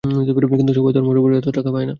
কিন্তু 0.51 0.73
সবাই 0.77 0.91
তো 0.93 0.99
আর 0.99 1.05
মরার 1.07 1.21
পর 1.23 1.31
এত 1.33 1.47
টাকা 1.57 1.69
পায় 1.71 1.85
না! 1.85 1.89